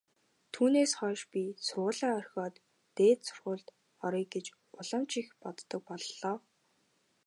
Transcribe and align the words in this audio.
Түүнээс 0.53 0.91
хойш 0.99 1.21
би 1.33 1.43
сургуулиа 1.67 2.11
орхиод 2.19 2.55
дээд 2.97 3.19
сургуульд 3.29 3.67
оръё 4.05 4.25
гэж 4.33 4.45
улам 4.79 5.03
ч 5.11 5.13
боддог 5.41 5.81
боллоо. 5.89 6.35